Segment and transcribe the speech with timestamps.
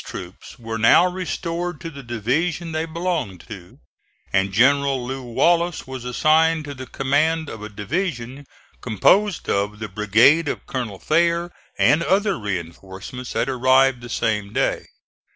[0.03, 0.09] Smith.
[0.09, 3.77] These troops were now restored to the division they belonged to,
[4.33, 5.21] and General Lew.
[5.21, 8.47] Wallace was assigned to the command of a division
[8.81, 14.87] composed of the brigade of Colonel Thayer and other reinforcements that arrived the same day.